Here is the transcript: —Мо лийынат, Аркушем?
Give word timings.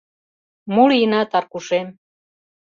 —Мо 0.73 0.83
лийынат, 0.91 1.29
Аркушем? 1.37 1.87